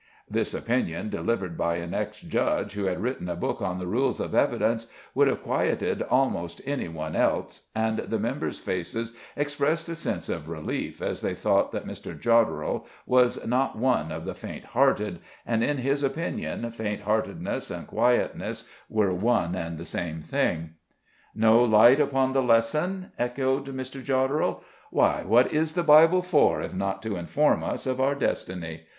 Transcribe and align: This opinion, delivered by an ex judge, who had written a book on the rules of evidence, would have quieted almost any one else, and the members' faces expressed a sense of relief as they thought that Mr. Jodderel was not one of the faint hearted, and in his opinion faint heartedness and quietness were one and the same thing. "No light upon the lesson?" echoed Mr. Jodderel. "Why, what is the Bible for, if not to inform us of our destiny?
This 0.27 0.55
opinion, 0.55 1.09
delivered 1.09 1.55
by 1.55 1.75
an 1.75 1.93
ex 1.93 2.21
judge, 2.21 2.73
who 2.73 2.85
had 2.85 2.99
written 3.01 3.29
a 3.29 3.35
book 3.35 3.61
on 3.61 3.77
the 3.77 3.85
rules 3.85 4.19
of 4.19 4.33
evidence, 4.33 4.87
would 5.13 5.27
have 5.27 5.43
quieted 5.43 6.01
almost 6.01 6.59
any 6.65 6.87
one 6.87 7.15
else, 7.15 7.67
and 7.75 7.99
the 7.99 8.17
members' 8.17 8.57
faces 8.57 9.11
expressed 9.35 9.87
a 9.89 9.93
sense 9.95 10.27
of 10.27 10.49
relief 10.49 11.03
as 11.03 11.21
they 11.21 11.35
thought 11.35 11.71
that 11.71 11.85
Mr. 11.85 12.19
Jodderel 12.19 12.87
was 13.05 13.45
not 13.45 13.77
one 13.77 14.11
of 14.11 14.25
the 14.25 14.33
faint 14.33 14.63
hearted, 14.65 15.19
and 15.45 15.63
in 15.63 15.77
his 15.77 16.01
opinion 16.01 16.71
faint 16.71 17.01
heartedness 17.03 17.69
and 17.69 17.85
quietness 17.85 18.63
were 18.89 19.13
one 19.13 19.53
and 19.53 19.77
the 19.77 19.85
same 19.85 20.23
thing. 20.23 20.71
"No 21.35 21.63
light 21.63 21.99
upon 21.99 22.33
the 22.33 22.41
lesson?" 22.41 23.11
echoed 23.19 23.65
Mr. 23.67 24.03
Jodderel. 24.03 24.63
"Why, 24.89 25.21
what 25.21 25.53
is 25.53 25.73
the 25.73 25.83
Bible 25.83 26.23
for, 26.23 26.59
if 26.59 26.73
not 26.73 27.03
to 27.03 27.17
inform 27.17 27.63
us 27.63 27.85
of 27.85 28.01
our 28.01 28.15
destiny? 28.15 28.85